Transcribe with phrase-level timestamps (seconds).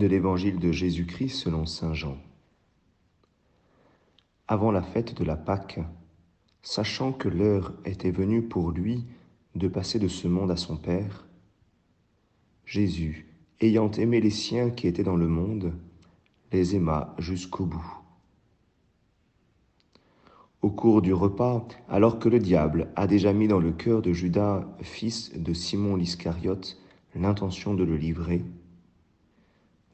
[0.00, 2.16] de l'Évangile de Jésus-Christ selon Saint Jean.
[4.48, 5.78] Avant la fête de la Pâque,
[6.62, 9.04] sachant que l'heure était venue pour lui
[9.56, 11.28] de passer de ce monde à son Père,
[12.64, 13.26] Jésus,
[13.60, 15.74] ayant aimé les siens qui étaient dans le monde,
[16.50, 17.98] les aima jusqu'au bout.
[20.62, 24.14] Au cours du repas, alors que le diable a déjà mis dans le cœur de
[24.14, 26.78] Judas, fils de Simon l'Iscariote,
[27.14, 28.42] l'intention de le livrer,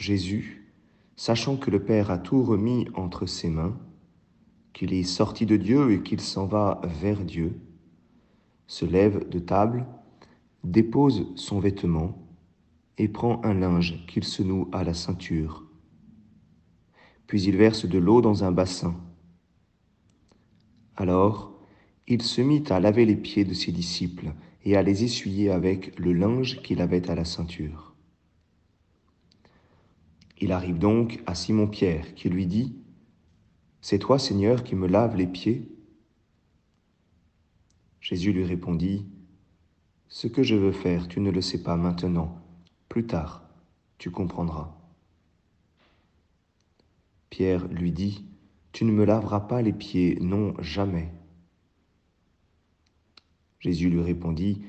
[0.00, 0.72] Jésus,
[1.14, 3.78] sachant que le Père a tout remis entre ses mains,
[4.72, 7.60] qu'il est sorti de Dieu et qu'il s'en va vers Dieu,
[8.66, 9.84] se lève de table,
[10.64, 12.16] dépose son vêtement
[12.96, 15.66] et prend un linge qu'il se noue à la ceinture.
[17.26, 18.96] Puis il verse de l'eau dans un bassin.
[20.96, 21.52] Alors,
[22.08, 24.32] il se mit à laver les pieds de ses disciples
[24.64, 27.89] et à les essuyer avec le linge qu'il avait à la ceinture.
[30.40, 32.74] Il arrive donc à Simon-Pierre qui lui dit,
[33.82, 35.70] C'est toi, Seigneur, qui me laves les pieds?
[38.00, 39.06] Jésus lui répondit,
[40.08, 42.40] Ce que je veux faire, tu ne le sais pas maintenant,
[42.88, 43.44] plus tard,
[43.98, 44.74] tu comprendras.
[47.28, 48.24] Pierre lui dit,
[48.72, 51.12] Tu ne me laveras pas les pieds, non, jamais.
[53.58, 54.62] Jésus lui répondit,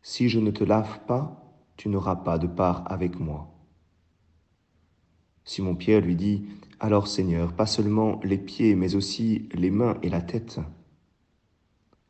[0.00, 1.44] Si je ne te lave pas,
[1.76, 3.57] tu n'auras pas de part avec moi.
[5.48, 6.44] Simon-Pierre lui dit,
[6.78, 10.60] Alors Seigneur, pas seulement les pieds, mais aussi les mains et la tête.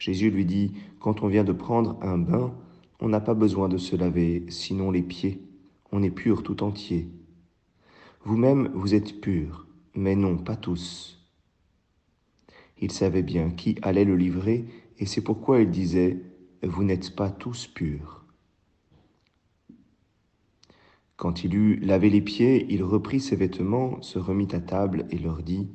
[0.00, 2.52] Jésus lui dit, Quand on vient de prendre un bain,
[2.98, 5.40] on n'a pas besoin de se laver, sinon les pieds.
[5.92, 7.08] On est pur tout entier.
[8.24, 11.24] Vous-même, vous êtes purs, mais non, pas tous.
[12.80, 14.64] Il savait bien qui allait le livrer,
[14.98, 16.20] et c'est pourquoi il disait,
[16.64, 18.24] Vous n'êtes pas tous purs.
[21.18, 25.18] Quand il eut lavé les pieds, il reprit ses vêtements, se remit à table et
[25.18, 25.68] leur dit,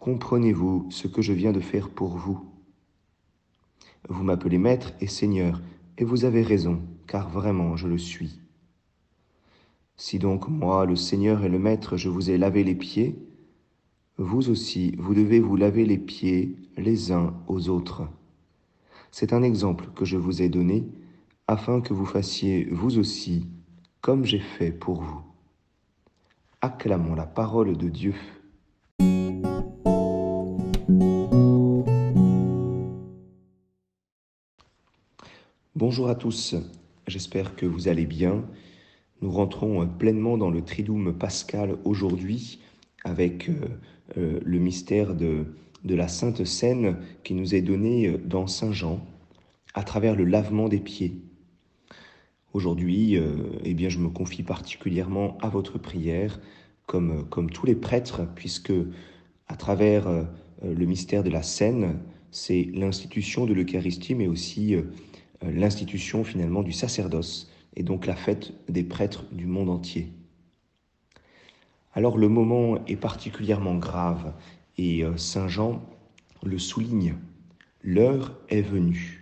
[0.00, 2.50] Comprenez-vous ce que je viens de faire pour vous?
[4.08, 5.62] Vous m'appelez maître et seigneur,
[5.98, 8.40] et vous avez raison, car vraiment je le suis.
[9.96, 13.24] Si donc moi, le Seigneur et le Maître, je vous ai lavé les pieds,
[14.18, 18.02] vous aussi, vous devez vous laver les pieds les uns aux autres.
[19.12, 20.88] C'est un exemple que je vous ai donné,
[21.46, 23.46] afin que vous fassiez vous aussi
[24.00, 25.20] comme j'ai fait pour vous.
[26.62, 28.14] Acclamons la parole de Dieu.
[35.74, 36.54] Bonjour à tous,
[37.06, 38.44] j'espère que vous allez bien.
[39.22, 42.60] Nous rentrons pleinement dans le Triduum pascal aujourd'hui
[43.04, 43.54] avec euh,
[44.16, 45.46] euh, le mystère de,
[45.84, 49.00] de la Sainte Seine qui nous est donné dans Saint Jean
[49.74, 51.22] à travers le lavement des pieds.
[52.52, 56.40] Aujourd'hui, euh, eh je me confie particulièrement à votre prière,
[56.86, 58.72] comme, comme tous les prêtres, puisque
[59.46, 60.24] à travers euh,
[60.64, 62.00] le mystère de la scène,
[62.32, 64.82] c'est l'institution de l'Eucharistie, mais aussi euh,
[65.42, 70.12] l'institution finalement du sacerdoce, et donc la fête des prêtres du monde entier.
[71.94, 74.32] Alors le moment est particulièrement grave,
[74.76, 75.82] et Saint Jean
[76.42, 77.14] le souligne.
[77.82, 79.19] L'heure est venue.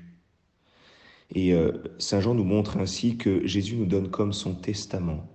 [1.35, 5.27] Et euh, Saint Jean nous montre ainsi que Jésus nous donne comme son testament.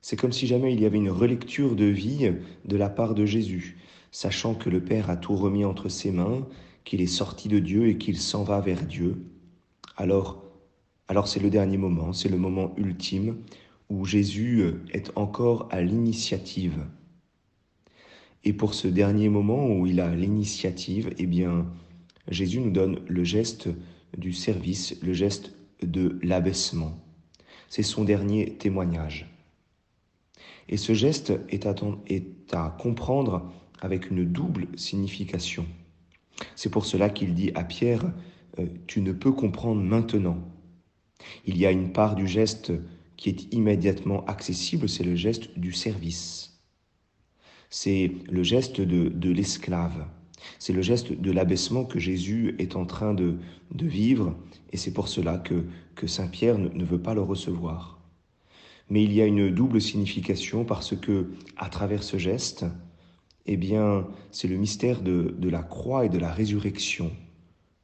[0.00, 2.32] C'est comme si jamais il y avait une relecture de vie
[2.64, 3.78] de la part de Jésus,
[4.12, 6.46] sachant que le Père a tout remis entre ses mains,
[6.84, 9.24] qu'il est sorti de Dieu et qu'il s'en va vers Dieu.
[9.96, 10.44] Alors,
[11.08, 13.36] alors c'est le dernier moment, c'est le moment ultime
[13.90, 16.84] où Jésus est encore à l'initiative.
[18.44, 21.66] Et pour ce dernier moment où il a l'initiative, eh bien,
[22.28, 23.68] Jésus nous donne le geste
[24.16, 25.52] du service, le geste
[25.82, 26.98] de l'abaissement.
[27.68, 29.28] C'est son dernier témoignage.
[30.68, 31.74] Et ce geste est à,
[32.52, 35.66] à comprendre avec une double signification.
[36.56, 38.12] C'est pour cela qu'il dit à Pierre,
[38.58, 40.38] euh, tu ne peux comprendre maintenant.
[41.44, 42.72] Il y a une part du geste
[43.16, 46.60] qui est immédiatement accessible, c'est le geste du service.
[47.70, 50.06] C'est le geste de l'esclave.
[50.58, 53.36] C'est le geste de l'abaissement que Jésus est en train de,
[53.72, 54.36] vivre,
[54.72, 55.64] et c'est pour cela que,
[55.94, 58.00] que Saint Pierre ne, veut pas le recevoir.
[58.90, 62.64] Mais il y a une double signification parce que, à travers ce geste,
[63.46, 67.10] eh bien, c'est le mystère de, de la croix et de la résurrection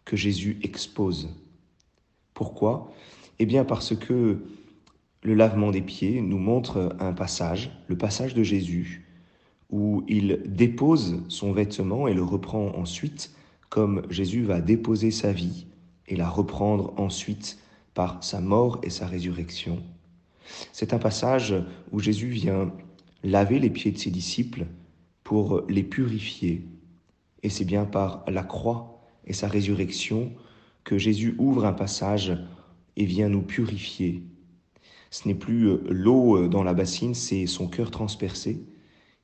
[0.04, 1.30] que Jésus expose.
[2.34, 2.92] Pourquoi?
[3.38, 4.42] Eh bien, parce que
[5.22, 9.03] le lavement des pieds nous montre un passage, le passage de Jésus,
[9.74, 13.34] où il dépose son vêtement et le reprend ensuite,
[13.70, 15.66] comme Jésus va déposer sa vie
[16.06, 17.58] et la reprendre ensuite
[17.92, 19.82] par sa mort et sa résurrection.
[20.72, 21.56] C'est un passage
[21.90, 22.72] où Jésus vient
[23.24, 24.66] laver les pieds de ses disciples
[25.24, 26.68] pour les purifier.
[27.42, 30.30] Et c'est bien par la croix et sa résurrection
[30.84, 32.38] que Jésus ouvre un passage
[32.96, 34.22] et vient nous purifier.
[35.10, 38.64] Ce n'est plus euh, l'eau euh, dans la bassine, c'est son cœur transpercé,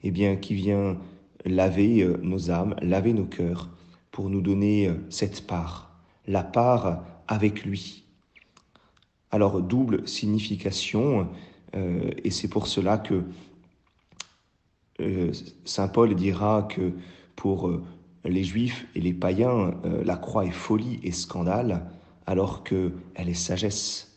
[0.02, 0.96] eh bien, qui vient
[1.44, 3.68] laver euh, nos âmes, laver nos cœurs,
[4.10, 5.90] pour nous donner cette part,
[6.26, 8.04] la part avec lui.
[9.30, 11.28] Alors, double signification,
[11.72, 13.22] et c'est pour cela que
[15.64, 16.92] Saint Paul dira que
[17.36, 17.70] pour
[18.24, 19.74] les juifs et les païens,
[20.04, 21.86] la croix est folie et scandale,
[22.26, 24.10] alors qu'elle est sagesse.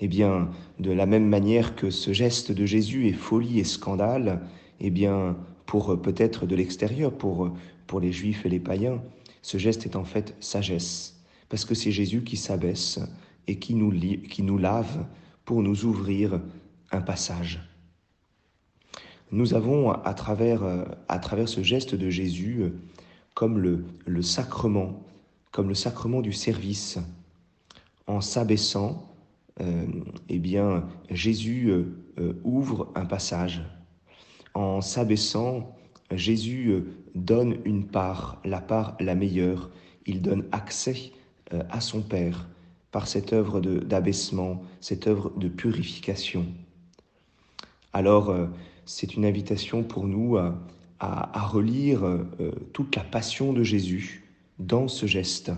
[0.00, 0.50] Eh bien,
[0.80, 4.40] de la même manière que ce geste de Jésus est folie et scandale,
[4.86, 5.36] eh bien,
[5.66, 7.50] pour peut-être de l'extérieur, pour,
[7.86, 9.02] pour les juifs et les païens,
[9.42, 13.00] ce geste est en fait sagesse, parce que c'est Jésus qui s'abaisse
[13.46, 13.92] et qui nous,
[14.28, 15.06] qui nous lave
[15.44, 16.40] pour nous ouvrir
[16.90, 17.60] un passage.
[19.32, 20.62] Nous avons, à travers,
[21.08, 22.72] à travers ce geste de Jésus,
[23.34, 25.02] comme le, le sacrement,
[25.50, 26.98] comme le sacrement du service.
[28.06, 29.14] En s'abaissant,
[29.60, 29.86] euh,
[30.28, 31.84] eh bien, Jésus euh,
[32.18, 33.62] euh, ouvre un passage.
[34.54, 35.76] En s'abaissant,
[36.12, 36.84] Jésus
[37.14, 39.70] donne une part, la part la meilleure.
[40.06, 41.12] Il donne accès
[41.70, 42.48] à son Père
[42.92, 46.46] par cette œuvre d'abaissement, cette œuvre de purification.
[47.92, 48.34] Alors,
[48.86, 50.54] c'est une invitation pour nous à,
[51.00, 52.02] à relire
[52.72, 54.24] toute la passion de Jésus,
[54.58, 55.50] dans ce geste.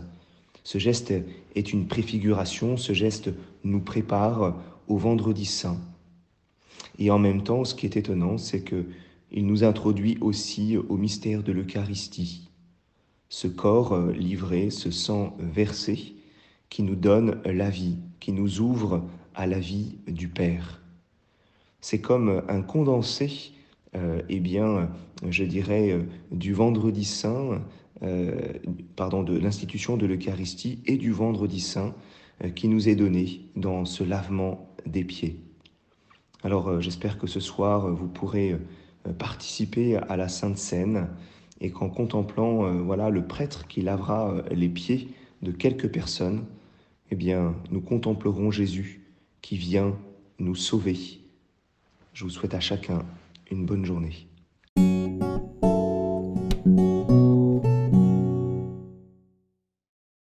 [0.65, 1.13] Ce geste
[1.55, 3.31] est une préfiguration, ce geste
[3.63, 4.57] nous prépare
[4.89, 5.79] au vendredi saint.
[6.99, 8.87] Et en même temps, ce qui est étonnant, c'est que
[9.33, 12.49] il nous introduit aussi au mystère de l'Eucharistie.
[13.29, 16.15] Ce corps livré, ce sang versé,
[16.71, 19.05] qui nous donne la vie, qui nous ouvre
[19.35, 20.81] à la vie du Père.
[21.81, 23.53] C'est comme un condensé,
[23.97, 24.89] euh, eh bien,
[25.29, 25.99] je dirais,
[26.31, 27.61] du vendredi saint
[28.03, 28.53] euh,
[28.95, 31.95] pardon, de l'institution de l'Eucharistie et du Vendredi Saint
[32.45, 35.41] euh, qui nous est donné dans ce lavement des pieds.
[36.47, 38.57] Alors euh, j'espère que ce soir vous pourrez
[39.19, 41.09] participer à la Sainte Seine
[41.61, 45.09] et qu'en contemplant voilà le prêtre qui lavera les pieds
[45.43, 46.45] de quelques personnes,
[47.11, 49.01] eh bien nous contemplerons Jésus
[49.43, 49.99] qui vient
[50.39, 50.97] nous sauver.
[52.13, 53.05] Je vous souhaite à chacun
[53.51, 54.29] une bonne journée.